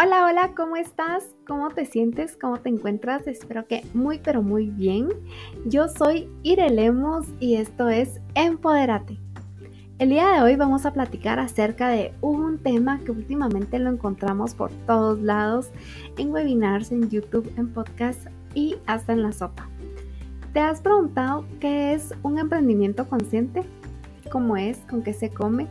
Hola, 0.00 0.26
hola, 0.26 0.52
¿cómo 0.54 0.76
estás? 0.76 1.34
¿Cómo 1.44 1.70
te 1.70 1.84
sientes? 1.84 2.38
¿Cómo 2.40 2.58
te 2.60 2.68
encuentras? 2.68 3.26
Espero 3.26 3.66
que 3.66 3.84
muy, 3.94 4.20
pero 4.20 4.42
muy 4.42 4.66
bien. 4.70 5.08
Yo 5.66 5.88
soy 5.88 6.28
Irelemos 6.44 7.26
y 7.40 7.56
esto 7.56 7.88
es 7.88 8.20
Empodérate. 8.36 9.18
El 9.98 10.10
día 10.10 10.30
de 10.30 10.42
hoy 10.42 10.54
vamos 10.54 10.86
a 10.86 10.92
platicar 10.92 11.40
acerca 11.40 11.88
de 11.88 12.14
un 12.20 12.58
tema 12.58 13.00
que 13.00 13.10
últimamente 13.10 13.80
lo 13.80 13.90
encontramos 13.90 14.54
por 14.54 14.70
todos 14.86 15.18
lados, 15.18 15.72
en 16.16 16.30
webinars, 16.30 16.92
en 16.92 17.10
YouTube, 17.10 17.52
en 17.56 17.72
podcast 17.72 18.24
y 18.54 18.76
hasta 18.86 19.14
en 19.14 19.22
la 19.24 19.32
sopa. 19.32 19.68
¿Te 20.52 20.60
has 20.60 20.80
preguntado 20.80 21.44
qué 21.58 21.94
es 21.94 22.14
un 22.22 22.38
emprendimiento 22.38 23.08
consciente? 23.08 23.64
¿Cómo 24.30 24.56
es? 24.56 24.78
¿Con 24.88 25.02
qué 25.02 25.12
se 25.12 25.30
come? 25.30 25.66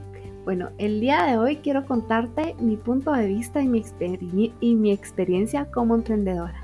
Bueno, 0.47 0.69
el 0.77 1.01
día 1.01 1.25
de 1.25 1.37
hoy 1.37 1.57
quiero 1.57 1.85
contarte 1.85 2.55
mi 2.61 2.77
punto 2.77 3.11
de 3.11 3.27
vista 3.27 3.61
y 3.61 3.67
mi, 3.67 4.91
experiencia 4.93 5.69
como 5.69 5.93
emprendedora. 5.93 6.61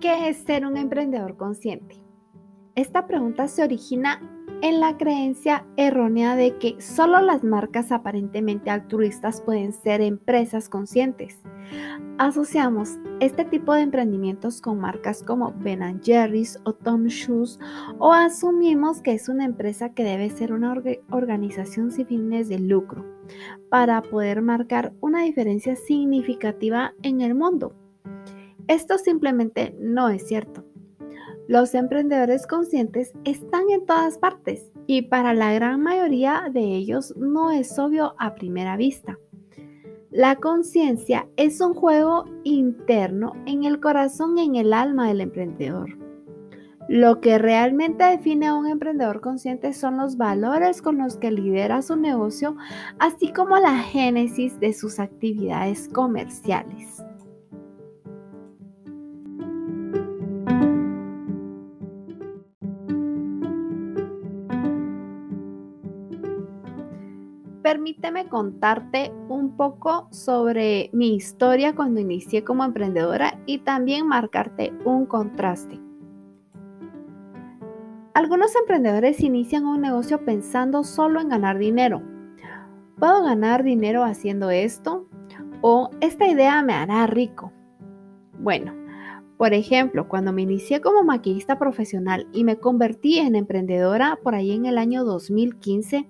¿Qué 0.00 0.28
es 0.28 0.36
ser 0.36 0.64
un 0.64 0.76
emprendedor 0.76 1.36
consciente? 1.36 1.96
Esta 2.76 3.08
pregunta 3.08 3.48
se 3.48 3.64
origina 3.64 4.20
en 4.64 4.80
la 4.80 4.96
creencia 4.96 5.66
errónea 5.76 6.36
de 6.36 6.56
que 6.56 6.80
solo 6.80 7.20
las 7.20 7.44
marcas 7.44 7.92
aparentemente 7.92 8.70
altruistas 8.70 9.42
pueden 9.42 9.74
ser 9.74 10.00
empresas 10.00 10.70
conscientes. 10.70 11.38
Asociamos 12.16 12.96
este 13.20 13.44
tipo 13.44 13.74
de 13.74 13.82
emprendimientos 13.82 14.62
con 14.62 14.80
marcas 14.80 15.22
como 15.22 15.52
Ben 15.58 16.00
Jerry's 16.02 16.58
o 16.64 16.72
Tom 16.72 17.08
Shoes 17.08 17.60
o 17.98 18.14
asumimos 18.14 19.02
que 19.02 19.12
es 19.12 19.28
una 19.28 19.44
empresa 19.44 19.90
que 19.90 20.02
debe 20.02 20.30
ser 20.30 20.54
una 20.54 20.74
organización 21.10 21.92
sin 21.92 22.06
fines 22.06 22.48
de 22.48 22.58
lucro 22.58 23.04
para 23.68 24.00
poder 24.00 24.40
marcar 24.40 24.94
una 25.02 25.24
diferencia 25.24 25.76
significativa 25.76 26.94
en 27.02 27.20
el 27.20 27.34
mundo. 27.34 27.74
Esto 28.66 28.96
simplemente 28.96 29.76
no 29.78 30.08
es 30.08 30.26
cierto. 30.26 30.64
Los 31.46 31.74
emprendedores 31.74 32.46
conscientes 32.46 33.12
están 33.24 33.68
en 33.70 33.84
todas 33.84 34.16
partes 34.16 34.70
y 34.86 35.02
para 35.02 35.34
la 35.34 35.52
gran 35.52 35.82
mayoría 35.82 36.48
de 36.50 36.60
ellos 36.60 37.14
no 37.16 37.50
es 37.50 37.78
obvio 37.78 38.14
a 38.18 38.34
primera 38.34 38.76
vista. 38.76 39.18
La 40.10 40.36
conciencia 40.36 41.28
es 41.36 41.60
un 41.60 41.74
juego 41.74 42.24
interno 42.44 43.32
en 43.46 43.64
el 43.64 43.80
corazón 43.80 44.38
y 44.38 44.44
en 44.44 44.54
el 44.54 44.72
alma 44.72 45.08
del 45.08 45.20
emprendedor. 45.20 45.98
Lo 46.88 47.20
que 47.20 47.38
realmente 47.38 48.04
define 48.04 48.46
a 48.46 48.54
un 48.54 48.66
emprendedor 48.66 49.20
consciente 49.20 49.72
son 49.72 49.96
los 49.96 50.16
valores 50.16 50.82
con 50.82 50.98
los 50.98 51.16
que 51.16 51.30
lidera 51.30 51.82
su 51.82 51.96
negocio, 51.96 52.56
así 52.98 53.32
como 53.32 53.58
la 53.58 53.78
génesis 53.78 54.60
de 54.60 54.72
sus 54.72 54.98
actividades 54.98 55.88
comerciales. 55.88 57.02
Permíteme 67.64 68.28
contarte 68.28 69.10
un 69.30 69.56
poco 69.56 70.06
sobre 70.10 70.90
mi 70.92 71.14
historia 71.14 71.74
cuando 71.74 71.98
inicié 71.98 72.44
como 72.44 72.62
emprendedora 72.62 73.40
y 73.46 73.60
también 73.60 74.06
marcarte 74.06 74.74
un 74.84 75.06
contraste. 75.06 75.80
Algunos 78.12 78.54
emprendedores 78.54 79.18
inician 79.20 79.64
un 79.64 79.80
negocio 79.80 80.26
pensando 80.26 80.84
solo 80.84 81.22
en 81.22 81.30
ganar 81.30 81.56
dinero. 81.56 82.02
¿Puedo 82.98 83.24
ganar 83.24 83.64
dinero 83.64 84.04
haciendo 84.04 84.50
esto? 84.50 85.08
¿O 85.62 85.88
esta 86.02 86.28
idea 86.28 86.62
me 86.62 86.74
hará 86.74 87.06
rico? 87.06 87.50
Bueno, 88.38 88.74
por 89.38 89.52
ejemplo, 89.52 90.06
cuando 90.06 90.32
me 90.32 90.42
inicié 90.42 90.80
como 90.80 91.02
maquillista 91.02 91.58
profesional 91.58 92.28
y 92.32 92.44
me 92.44 92.56
convertí 92.56 93.18
en 93.18 93.34
emprendedora 93.34 94.18
por 94.22 94.34
ahí 94.34 94.52
en 94.52 94.66
el 94.66 94.78
año 94.78 95.04
2015, 95.04 96.08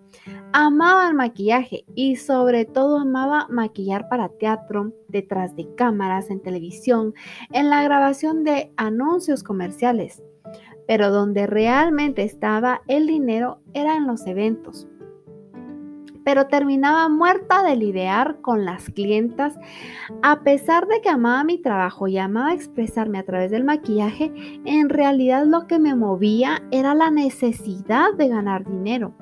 amaba 0.56 1.08
el 1.08 1.14
maquillaje 1.14 1.84
y 1.96 2.14
sobre 2.14 2.64
todo 2.64 2.98
amaba 2.98 3.48
maquillar 3.50 4.08
para 4.08 4.28
teatro, 4.28 4.92
detrás 5.08 5.56
de 5.56 5.74
cámaras, 5.74 6.30
en 6.30 6.40
televisión, 6.40 7.12
en 7.50 7.70
la 7.70 7.82
grabación 7.82 8.44
de 8.44 8.72
anuncios 8.76 9.42
comerciales. 9.42 10.22
Pero 10.86 11.10
donde 11.10 11.48
realmente 11.48 12.22
estaba 12.22 12.82
el 12.86 13.08
dinero 13.08 13.58
era 13.74 13.96
en 13.96 14.06
los 14.06 14.26
eventos 14.26 14.86
pero 16.24 16.46
terminaba 16.46 17.10
muerta 17.10 17.62
de 17.62 17.76
lidiar 17.76 18.40
con 18.40 18.64
las 18.64 18.88
clientas. 18.88 19.58
A 20.22 20.40
pesar 20.40 20.86
de 20.88 21.02
que 21.02 21.10
amaba 21.10 21.44
mi 21.44 21.58
trabajo 21.58 22.08
y 22.08 22.16
amaba 22.16 22.54
expresarme 22.54 23.18
a 23.18 23.24
través 23.24 23.50
del 23.50 23.62
maquillaje, 23.62 24.32
en 24.64 24.88
realidad 24.88 25.44
lo 25.44 25.66
que 25.66 25.78
me 25.78 25.94
movía 25.94 26.62
era 26.70 26.94
la 26.94 27.10
necesidad 27.10 28.14
de 28.14 28.28
ganar 28.28 28.64
dinero. 28.64 29.14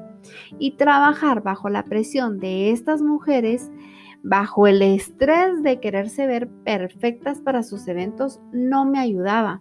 Y 0.58 0.72
trabajar 0.72 1.42
bajo 1.42 1.68
la 1.68 1.84
presión 1.84 2.38
de 2.38 2.70
estas 2.70 3.02
mujeres, 3.02 3.70
bajo 4.22 4.66
el 4.66 4.82
estrés 4.82 5.62
de 5.62 5.80
quererse 5.80 6.26
ver 6.26 6.48
perfectas 6.64 7.40
para 7.40 7.62
sus 7.62 7.86
eventos, 7.88 8.40
no 8.52 8.84
me 8.84 8.98
ayudaba. 8.98 9.60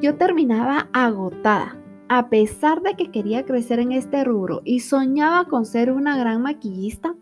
Yo 0.00 0.16
terminaba 0.16 0.88
agotada 0.92 1.76
a 2.10 2.30
pesar 2.30 2.80
de 2.80 2.94
que 2.94 3.10
quería 3.10 3.44
crecer 3.44 3.80
en 3.80 3.92
este 3.92 4.24
rubro 4.24 4.62
y 4.64 4.80
soñaba 4.80 5.44
con 5.44 5.66
ser 5.66 5.92
una 5.92 6.16
gran 6.16 6.40
maquillista, 6.40 7.14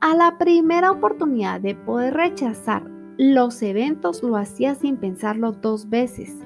a 0.00 0.14
la 0.14 0.36
primera 0.36 0.90
oportunidad 0.90 1.62
de 1.62 1.74
poder 1.74 2.12
rechazar 2.12 2.94
los 3.16 3.62
eventos 3.62 4.24
lo 4.24 4.36
hacía 4.36 4.74
sin 4.74 4.96
pensarlo 4.96 5.52
dos 5.52 5.88
veces. 5.88 6.36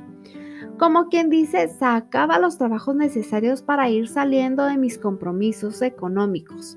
Como 0.79 1.09
quien 1.09 1.31
dice, 1.31 1.69
sacaba 1.69 2.39
los 2.39 2.59
trabajos 2.59 2.95
necesarios 2.95 3.63
para 3.63 3.89
ir 3.91 4.09
saliendo 4.09 4.65
de 4.65 4.79
mis 4.79 4.99
compromisos 4.99 5.83
económicos. 5.83 6.77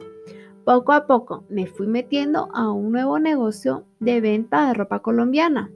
Poco 0.65 0.93
a 0.93 1.07
poco 1.07 1.43
me 1.49 1.67
fui 1.67 1.87
metiendo 1.87 2.49
a 2.53 2.71
un 2.71 2.91
nuevo 2.91 3.19
negocio 3.19 3.85
de 3.99 4.21
venta 4.21 4.67
de 4.67 4.73
ropa 4.73 4.99
colombiana 4.99 5.71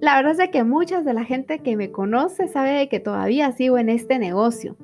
la 0.00 0.14
verdad 0.16 0.40
es 0.40 0.50
que 0.50 0.62
mucha 0.62 1.02
de 1.02 1.12
la 1.12 1.24
gente 1.24 1.58
que 1.58 1.76
me 1.76 1.90
conoce 1.90 2.46
sabe 2.46 2.88
que 2.88 3.00
todavía 3.00 3.50
sigo 3.52 3.78
en 3.78 3.88
este 3.88 4.18
negocio. 4.18 4.76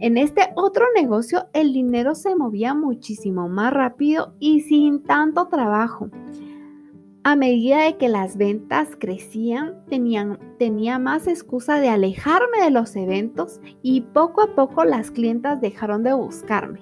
En 0.00 0.18
este 0.18 0.48
otro 0.56 0.86
negocio 0.96 1.46
el 1.52 1.72
dinero 1.72 2.16
se 2.16 2.34
movía 2.34 2.74
muchísimo 2.74 3.48
más 3.48 3.72
rápido 3.72 4.34
y 4.40 4.62
sin 4.62 5.04
tanto 5.04 5.46
trabajo. 5.46 6.08
A 7.26 7.36
medida 7.36 7.84
de 7.84 7.96
que 7.96 8.10
las 8.10 8.36
ventas 8.36 8.90
crecían, 8.98 9.82
tenía 9.88 10.98
más 10.98 11.26
excusa 11.26 11.80
de 11.80 11.88
alejarme 11.88 12.62
de 12.62 12.70
los 12.70 12.94
eventos 12.96 13.62
y 13.82 14.02
poco 14.02 14.42
a 14.42 14.54
poco 14.54 14.84
las 14.84 15.10
clientas 15.10 15.58
dejaron 15.58 16.02
de 16.02 16.12
buscarme. 16.12 16.80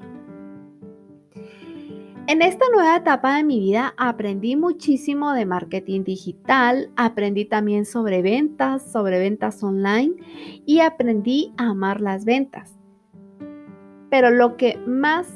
En 2.27 2.43
esta 2.43 2.65
nueva 2.75 2.97
etapa 2.97 3.37
de 3.37 3.45
mi 3.45 3.61
vida 3.61 3.95
aprendí 3.97 4.57
muchísimo 4.57 5.33
de 5.33 5.47
marketing 5.47 6.03
digital, 6.03 6.91
aprendí 6.97 7.45
también 7.45 7.85
sobre 7.85 8.21
ventas, 8.21 8.91
sobre 8.91 9.21
ventas 9.21 9.63
online 9.63 10.15
y 10.67 10.81
aprendí 10.81 11.53
a 11.57 11.69
amar 11.69 12.01
las 12.01 12.25
ventas. 12.25 12.77
Pero 14.11 14.31
lo 14.31 14.57
que 14.57 14.77
más 14.89 15.33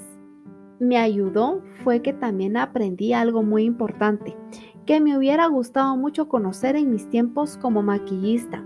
me 0.80 0.98
ayudó 0.98 1.62
fue 1.84 2.02
que 2.02 2.12
también 2.12 2.56
aprendí 2.56 3.12
algo 3.12 3.44
muy 3.44 3.62
importante, 3.62 4.36
que 4.86 5.00
me 5.00 5.16
hubiera 5.16 5.46
gustado 5.46 5.96
mucho 5.96 6.28
conocer 6.28 6.76
en 6.76 6.90
mis 6.90 7.08
tiempos 7.08 7.56
como 7.58 7.82
maquillista, 7.82 8.64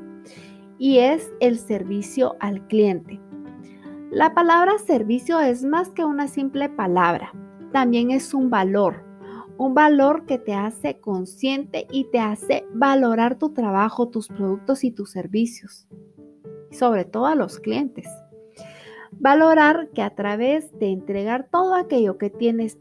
y 0.78 0.99
es 0.99 1.32
el 1.40 1.58
servicio 1.58 2.37
al 2.40 2.67
cliente. 2.69 3.20
La 4.11 4.34
palabra 4.34 4.78
servicio 4.78 5.40
es 5.40 5.64
más 5.64 5.90
que 5.90 6.05
una 6.05 6.28
simple 6.28 6.69
palabra 6.69 7.32
también 7.72 8.11
es 8.11 8.34
un 8.34 8.50
valor, 8.50 9.05
un 9.56 9.75
valor 9.75 10.26
que 10.26 10.38
te 10.38 10.55
hace 10.55 10.99
consciente 10.99 11.87
y 11.93 12.05
te 12.05 12.19
hace 12.19 12.67
valorar 12.72 13.38
tu 13.38 13.50
trabajo, 13.50 14.08
tus 14.08 14.28
productos 14.28 14.82
y 14.82 14.90
tus 14.90 15.11
servicios, 15.11 15.87
sobre 16.72 17.05
todo 17.05 17.26
a 17.26 17.37
los 17.37 17.61
clientes. 17.61 18.08
Valorar 19.12 19.90
que 19.90 20.02
a 20.02 20.14
través 20.14 20.76
de 20.78 20.90
entregar 20.90 21.49
todo 21.50 21.75
aquello 21.75 22.19
que 22.19 22.31
tienes 22.31 22.78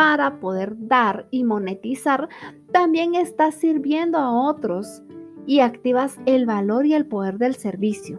para 0.00 0.40
poder 0.40 0.72
dar 0.88 1.26
y 1.30 1.44
monetizar, 1.44 2.30
también 2.72 3.14
estás 3.14 3.56
sirviendo 3.56 4.16
a 4.16 4.32
otros 4.48 5.02
y 5.44 5.60
activas 5.60 6.18
el 6.24 6.46
valor 6.46 6.86
y 6.86 6.94
el 6.94 7.04
poder 7.04 7.36
del 7.36 7.54
servicio. 7.54 8.18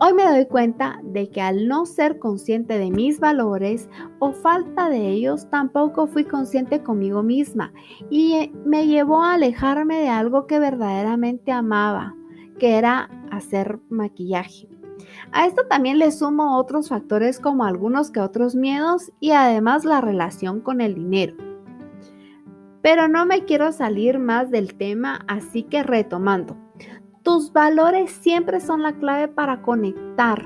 Hoy 0.00 0.14
me 0.14 0.24
doy 0.24 0.46
cuenta 0.46 0.98
de 1.04 1.30
que 1.30 1.40
al 1.40 1.68
no 1.68 1.86
ser 1.86 2.18
consciente 2.18 2.76
de 2.76 2.90
mis 2.90 3.20
valores 3.20 3.88
o 4.18 4.32
falta 4.32 4.88
de 4.88 5.10
ellos, 5.10 5.48
tampoco 5.48 6.08
fui 6.08 6.24
consciente 6.24 6.82
conmigo 6.82 7.22
misma 7.22 7.72
y 8.10 8.32
eh, 8.32 8.52
me 8.64 8.88
llevó 8.88 9.22
a 9.22 9.34
alejarme 9.34 10.00
de 10.00 10.08
algo 10.08 10.48
que 10.48 10.58
verdaderamente 10.58 11.52
amaba, 11.52 12.16
que 12.58 12.78
era 12.78 13.08
hacer 13.30 13.78
maquillaje. 13.90 14.77
A 15.32 15.46
esto 15.46 15.62
también 15.68 15.98
le 15.98 16.10
sumo 16.10 16.58
otros 16.58 16.88
factores 16.88 17.38
como 17.40 17.64
algunos 17.64 18.10
que 18.10 18.20
otros 18.20 18.54
miedos 18.54 19.12
y 19.20 19.32
además 19.32 19.84
la 19.84 20.00
relación 20.00 20.60
con 20.60 20.80
el 20.80 20.94
dinero. 20.94 21.34
Pero 22.82 23.08
no 23.08 23.26
me 23.26 23.44
quiero 23.44 23.72
salir 23.72 24.18
más 24.18 24.50
del 24.50 24.74
tema, 24.74 25.24
así 25.28 25.62
que 25.62 25.82
retomando. 25.82 26.56
Tus 27.22 27.52
valores 27.52 28.10
siempre 28.10 28.60
son 28.60 28.82
la 28.82 28.92
clave 28.94 29.28
para 29.28 29.62
conectar 29.62 30.44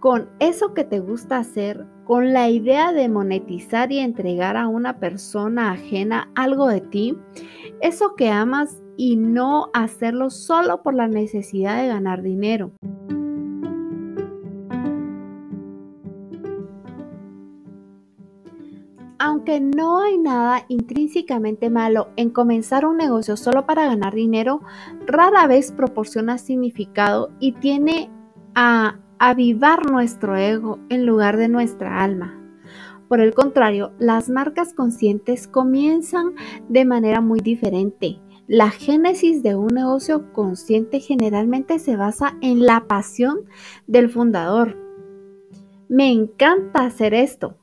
con 0.00 0.28
eso 0.38 0.74
que 0.74 0.84
te 0.84 1.00
gusta 1.00 1.38
hacer, 1.38 1.86
con 2.04 2.32
la 2.32 2.50
idea 2.50 2.92
de 2.92 3.08
monetizar 3.08 3.90
y 3.90 3.98
entregar 3.98 4.56
a 4.56 4.68
una 4.68 4.98
persona 4.98 5.72
ajena 5.72 6.30
algo 6.34 6.68
de 6.68 6.82
ti, 6.82 7.18
eso 7.80 8.14
que 8.14 8.28
amas 8.28 8.82
y 8.96 9.16
no 9.16 9.70
hacerlo 9.72 10.30
solo 10.30 10.82
por 10.82 10.94
la 10.94 11.08
necesidad 11.08 11.80
de 11.80 11.88
ganar 11.88 12.22
dinero. 12.22 12.72
Aunque 19.46 19.60
no 19.60 20.00
hay 20.00 20.16
nada 20.16 20.64
intrínsecamente 20.68 21.68
malo 21.68 22.08
en 22.16 22.30
comenzar 22.30 22.86
un 22.86 22.96
negocio 22.96 23.36
solo 23.36 23.66
para 23.66 23.84
ganar 23.84 24.14
dinero, 24.14 24.62
rara 25.06 25.46
vez 25.46 25.70
proporciona 25.70 26.38
significado 26.38 27.30
y 27.40 27.52
tiene 27.52 28.10
a 28.54 29.00
avivar 29.18 29.90
nuestro 29.90 30.34
ego 30.34 30.78
en 30.88 31.04
lugar 31.04 31.36
de 31.36 31.48
nuestra 31.48 32.02
alma. 32.02 32.40
Por 33.06 33.20
el 33.20 33.34
contrario, 33.34 33.92
las 33.98 34.30
marcas 34.30 34.72
conscientes 34.72 35.46
comienzan 35.46 36.32
de 36.70 36.86
manera 36.86 37.20
muy 37.20 37.40
diferente. 37.40 38.22
La 38.46 38.70
génesis 38.70 39.42
de 39.42 39.56
un 39.56 39.74
negocio 39.74 40.32
consciente 40.32 41.00
generalmente 41.00 41.78
se 41.80 41.96
basa 41.96 42.38
en 42.40 42.64
la 42.64 42.86
pasión 42.86 43.40
del 43.86 44.08
fundador. 44.08 44.78
Me 45.90 46.10
encanta 46.10 46.86
hacer 46.86 47.12
esto, 47.12 47.58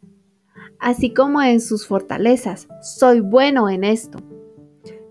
así 0.82 1.14
como 1.14 1.42
en 1.42 1.62
sus 1.62 1.88
fortalezas. 1.88 2.68
Soy 2.82 3.22
bueno 3.22 3.70
en 3.70 3.84
esto. 3.84 4.20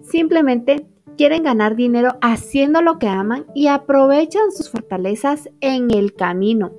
Simplemente 0.03 0.87
quieren 1.17 1.45
ganar 1.45 1.77
dinero 1.77 2.17
haciendo 2.21 2.83
lo 2.83 2.99
que 2.99 3.09
aman 3.09 3.47
y 3.55 3.69
aprovechan 3.69 4.51
sus 4.53 4.71
fortalezas 4.71 5.49
en 5.61 5.91
el 5.91 6.15
camino. 6.15 6.73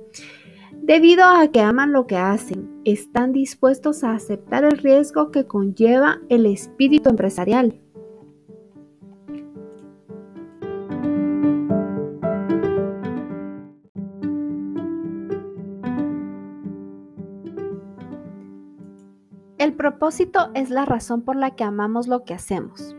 Debido 0.82 1.24
a 1.24 1.48
que 1.48 1.60
aman 1.60 1.92
lo 1.92 2.06
que 2.06 2.16
hacen, 2.16 2.80
están 2.84 3.32
dispuestos 3.32 4.02
a 4.04 4.14
aceptar 4.14 4.64
el 4.64 4.78
riesgo 4.78 5.30
que 5.30 5.46
conlleva 5.46 6.20
el 6.28 6.44
espíritu 6.46 7.08
empresarial. 7.08 7.81
Propósito 19.82 20.52
es 20.54 20.70
la 20.70 20.84
razón 20.84 21.22
por 21.22 21.34
la 21.34 21.56
que 21.56 21.64
amamos 21.64 22.06
lo 22.06 22.22
que 22.22 22.34
hacemos. 22.34 22.94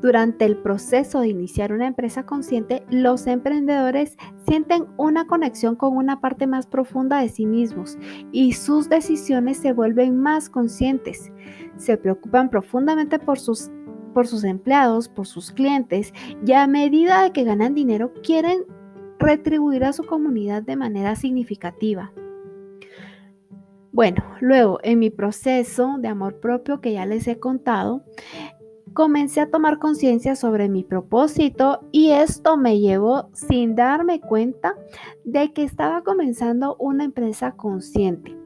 Durante 0.00 0.46
el 0.46 0.56
proceso 0.56 1.20
de 1.20 1.28
iniciar 1.28 1.74
una 1.74 1.86
empresa 1.86 2.24
consciente, 2.24 2.86
los 2.88 3.26
emprendedores 3.26 4.16
sienten 4.48 4.86
una 4.96 5.26
conexión 5.26 5.76
con 5.76 5.94
una 5.94 6.22
parte 6.22 6.46
más 6.46 6.66
profunda 6.66 7.20
de 7.20 7.28
sí 7.28 7.44
mismos 7.44 7.98
y 8.32 8.54
sus 8.54 8.88
decisiones 8.88 9.58
se 9.58 9.74
vuelven 9.74 10.18
más 10.18 10.48
conscientes. 10.48 11.30
Se 11.76 11.98
preocupan 11.98 12.48
profundamente 12.48 13.18
por 13.18 13.38
sus, 13.38 13.70
por 14.14 14.26
sus 14.26 14.42
empleados, 14.44 15.10
por 15.10 15.26
sus 15.26 15.52
clientes 15.52 16.14
y 16.46 16.52
a 16.54 16.66
medida 16.66 17.24
de 17.24 17.32
que 17.32 17.44
ganan 17.44 17.74
dinero 17.74 18.14
quieren 18.22 18.64
retribuir 19.18 19.84
a 19.84 19.92
su 19.92 20.06
comunidad 20.06 20.62
de 20.62 20.76
manera 20.76 21.14
significativa. 21.14 22.10
Bueno, 23.96 24.22
luego 24.40 24.78
en 24.82 24.98
mi 24.98 25.08
proceso 25.08 25.96
de 25.98 26.08
amor 26.08 26.38
propio 26.38 26.82
que 26.82 26.92
ya 26.92 27.06
les 27.06 27.26
he 27.28 27.38
contado, 27.38 28.04
comencé 28.92 29.40
a 29.40 29.50
tomar 29.50 29.78
conciencia 29.78 30.36
sobre 30.36 30.68
mi 30.68 30.84
propósito 30.84 31.80
y 31.92 32.10
esto 32.10 32.58
me 32.58 32.78
llevó 32.78 33.30
sin 33.32 33.74
darme 33.74 34.20
cuenta 34.20 34.74
de 35.24 35.50
que 35.54 35.62
estaba 35.62 36.02
comenzando 36.02 36.76
una 36.78 37.04
empresa 37.04 37.52
consciente. 37.52 38.36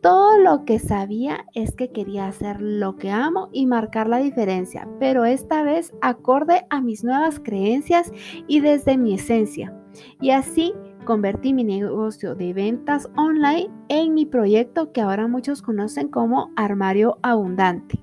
Todo 0.00 0.38
lo 0.38 0.64
que 0.64 0.78
sabía 0.78 1.44
es 1.54 1.74
que 1.74 1.90
quería 1.90 2.28
hacer 2.28 2.60
lo 2.60 2.94
que 2.94 3.10
amo 3.10 3.48
y 3.52 3.66
marcar 3.66 4.08
la 4.08 4.18
diferencia, 4.18 4.86
pero 5.00 5.24
esta 5.24 5.64
vez 5.64 5.92
acorde 6.02 6.66
a 6.70 6.80
mis 6.80 7.02
nuevas 7.02 7.40
creencias 7.40 8.12
y 8.46 8.60
desde 8.60 8.96
mi 8.96 9.14
esencia. 9.14 9.76
Y 10.20 10.30
así 10.30 10.72
Convertí 11.04 11.52
mi 11.52 11.64
negocio 11.64 12.34
de 12.34 12.54
ventas 12.54 13.10
online 13.16 13.68
en 13.88 14.14
mi 14.14 14.24
proyecto 14.24 14.90
que 14.92 15.02
ahora 15.02 15.28
muchos 15.28 15.60
conocen 15.60 16.08
como 16.08 16.50
Armario 16.56 17.18
Abundante. 17.22 18.02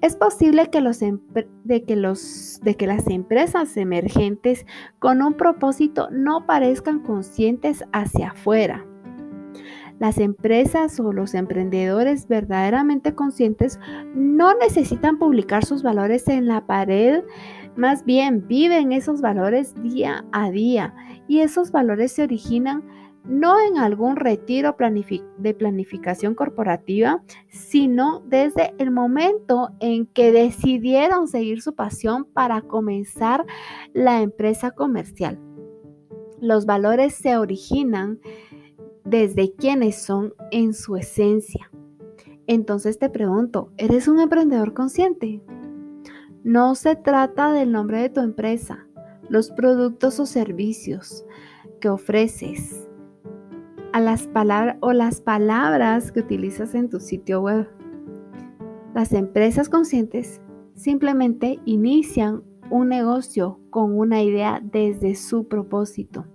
Es 0.00 0.16
posible 0.16 0.70
que, 0.70 0.80
los 0.80 0.98
de, 0.98 1.84
que 1.84 1.94
los, 1.94 2.60
de 2.62 2.74
que 2.74 2.88
las 2.88 3.06
empresas 3.06 3.76
emergentes 3.76 4.66
con 4.98 5.22
un 5.22 5.34
propósito 5.34 6.08
no 6.10 6.46
parezcan 6.46 6.98
conscientes 6.98 7.84
hacia 7.92 8.30
afuera. 8.30 8.84
Las 10.00 10.18
empresas 10.18 10.98
o 10.98 11.12
los 11.12 11.34
emprendedores 11.34 12.26
verdaderamente 12.26 13.14
conscientes 13.14 13.78
no 14.16 14.52
necesitan 14.54 15.18
publicar 15.18 15.64
sus 15.64 15.84
valores 15.84 16.26
en 16.26 16.48
la 16.48 16.66
pared, 16.66 17.22
más 17.76 18.04
bien 18.04 18.46
viven 18.46 18.92
esos 18.92 19.20
valores 19.20 19.74
día 19.82 20.24
a 20.32 20.50
día 20.50 20.94
y 21.28 21.40
esos 21.40 21.72
valores 21.72 22.12
se 22.12 22.22
originan 22.22 22.84
no 23.24 23.58
en 23.58 23.78
algún 23.78 24.16
retiro 24.16 24.76
de 25.38 25.54
planificación 25.54 26.34
corporativa, 26.34 27.22
sino 27.48 28.22
desde 28.26 28.74
el 28.78 28.90
momento 28.90 29.70
en 29.80 30.06
que 30.06 30.30
decidieron 30.30 31.26
seguir 31.26 31.62
su 31.62 31.74
pasión 31.74 32.26
para 32.26 32.60
comenzar 32.60 33.44
la 33.94 34.20
empresa 34.20 34.72
comercial. 34.72 35.40
Los 36.40 36.66
valores 36.66 37.14
se 37.14 37.38
originan 37.38 38.20
desde 39.04 39.54
quienes 39.54 40.02
son 40.02 40.34
en 40.50 40.74
su 40.74 40.96
esencia. 40.96 41.70
Entonces 42.46 42.98
te 42.98 43.08
pregunto, 43.08 43.72
¿eres 43.78 44.06
un 44.06 44.20
emprendedor 44.20 44.74
consciente? 44.74 45.40
No 46.44 46.74
se 46.74 46.94
trata 46.94 47.54
del 47.54 47.72
nombre 47.72 48.02
de 48.02 48.10
tu 48.10 48.20
empresa, 48.20 48.86
los 49.30 49.50
productos 49.50 50.20
o 50.20 50.26
servicios 50.26 51.24
que 51.80 51.88
ofreces, 51.88 52.86
a 53.94 54.00
las 54.00 54.28
o 54.80 54.92
las 54.92 55.22
palabras 55.22 56.12
que 56.12 56.20
utilizas 56.20 56.74
en 56.74 56.90
tu 56.90 57.00
sitio 57.00 57.40
web. 57.40 57.66
Las 58.94 59.14
empresas 59.14 59.70
conscientes 59.70 60.42
simplemente 60.74 61.60
inician 61.64 62.42
un 62.68 62.90
negocio 62.90 63.58
con 63.70 63.98
una 63.98 64.22
idea 64.22 64.60
desde 64.62 65.14
su 65.14 65.48
propósito. 65.48 66.26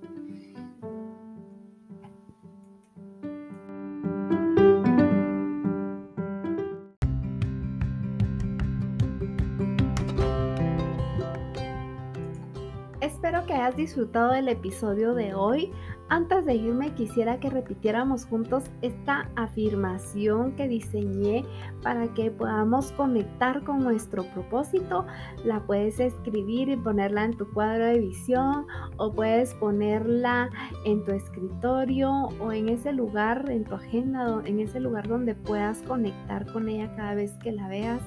Hayas 13.69 13.77
disfrutado 13.77 14.31
del 14.31 14.47
episodio 14.47 15.13
de 15.13 15.35
hoy. 15.35 15.71
Antes 16.07 16.43
de 16.47 16.55
irme 16.55 16.95
quisiera 16.95 17.39
que 17.39 17.51
repitiéramos 17.51 18.25
juntos 18.25 18.63
esta 18.81 19.29
afirmación 19.35 20.53
que 20.55 20.67
diseñé 20.67 21.45
para 21.83 22.11
que 22.15 22.31
podamos 22.31 22.91
conectar 22.93 23.63
con 23.63 23.83
nuestro 23.83 24.23
propósito. 24.33 25.05
La 25.45 25.59
puedes 25.67 25.99
escribir 25.99 26.69
y 26.69 26.77
ponerla 26.77 27.25
en 27.25 27.37
tu 27.37 27.47
cuadro 27.53 27.85
de 27.85 27.99
visión 27.99 28.65
o 28.97 29.13
puedes 29.13 29.53
ponerla 29.53 30.49
en 30.85 31.03
tu 31.03 31.11
escritorio 31.11 32.11
o 32.39 32.51
en 32.51 32.69
ese 32.69 32.91
lugar, 32.91 33.51
en 33.51 33.65
tu 33.65 33.75
agenda, 33.75 34.41
en 34.45 34.61
ese 34.61 34.79
lugar 34.79 35.07
donde 35.07 35.35
puedas 35.35 35.83
conectar 35.83 36.51
con 36.51 36.69
ella 36.69 36.91
cada 36.95 37.13
vez 37.13 37.37
que 37.43 37.51
la 37.51 37.67
veas. 37.67 38.01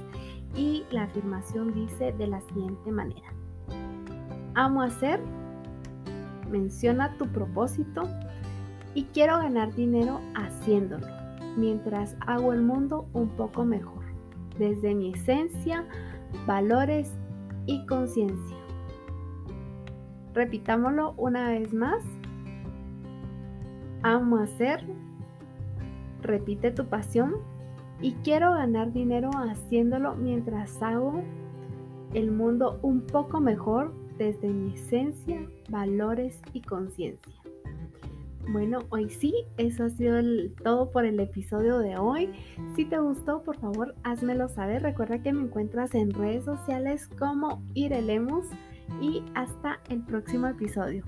Y 0.56 0.82
la 0.90 1.04
afirmación 1.04 1.72
dice 1.72 2.12
de 2.12 2.26
la 2.26 2.40
siguiente 2.40 2.90
manera 2.90 3.32
amo 4.54 4.82
hacer, 4.82 5.20
menciona 6.52 7.16
tu 7.16 7.26
propósito 7.26 8.02
y 8.94 9.04
quiero 9.04 9.38
ganar 9.38 9.74
dinero 9.74 10.20
haciéndolo, 10.34 11.06
mientras 11.56 12.14
hago 12.26 12.52
el 12.52 12.62
mundo 12.62 13.08
un 13.14 13.28
poco 13.30 13.64
mejor, 13.64 14.04
desde 14.58 14.94
mi 14.94 15.12
esencia, 15.14 15.84
valores 16.46 17.10
y 17.66 17.84
conciencia. 17.86 18.56
Repitámoslo 20.34 21.14
una 21.16 21.48
vez 21.48 21.72
más. 21.72 22.02
amo 24.02 24.38
hacer, 24.38 24.84
repite 26.22 26.72
tu 26.72 26.86
pasión 26.86 27.36
y 28.00 28.12
quiero 28.24 28.52
ganar 28.52 28.92
dinero 28.92 29.30
haciéndolo 29.30 30.16
mientras 30.16 30.82
hago 30.82 31.22
el 32.12 32.32
mundo 32.32 32.80
un 32.82 33.02
poco 33.02 33.40
mejor 33.40 33.94
desde 34.18 34.48
mi 34.48 34.74
esencia, 34.74 35.46
valores 35.68 36.40
y 36.52 36.60
conciencia. 36.60 37.32
Bueno, 38.48 38.80
hoy 38.90 39.08
sí, 39.08 39.32
eso 39.56 39.84
ha 39.84 39.90
sido 39.90 40.20
todo 40.64 40.90
por 40.90 41.04
el 41.04 41.20
episodio 41.20 41.78
de 41.78 41.96
hoy. 41.96 42.30
Si 42.74 42.84
te 42.84 42.98
gustó, 42.98 43.42
por 43.42 43.56
favor, 43.58 43.94
házmelo 44.02 44.48
saber. 44.48 44.82
Recuerda 44.82 45.22
que 45.22 45.32
me 45.32 45.42
encuentras 45.42 45.94
en 45.94 46.10
redes 46.10 46.44
sociales 46.44 47.08
como 47.18 47.62
Irelemus 47.74 48.46
y 49.00 49.22
hasta 49.34 49.80
el 49.88 50.00
próximo 50.02 50.48
episodio. 50.48 51.04